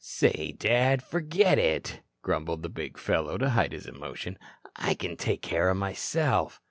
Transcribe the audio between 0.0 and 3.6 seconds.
"Say, Dad, forget it," grumbled the big fellow to